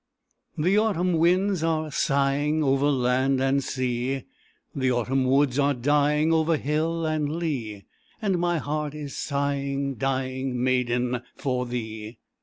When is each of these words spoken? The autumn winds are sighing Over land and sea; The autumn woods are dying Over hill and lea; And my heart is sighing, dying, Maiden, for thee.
The 0.57 0.79
autumn 0.79 1.13
winds 1.13 1.61
are 1.61 1.91
sighing 1.91 2.63
Over 2.63 2.89
land 2.89 3.39
and 3.39 3.63
sea; 3.63 4.23
The 4.73 4.89
autumn 4.91 5.25
woods 5.25 5.59
are 5.59 5.75
dying 5.75 6.33
Over 6.33 6.57
hill 6.57 7.05
and 7.05 7.35
lea; 7.35 7.85
And 8.19 8.39
my 8.39 8.57
heart 8.57 8.95
is 8.95 9.15
sighing, 9.15 9.93
dying, 9.97 10.63
Maiden, 10.63 11.21
for 11.37 11.67
thee. 11.67 12.17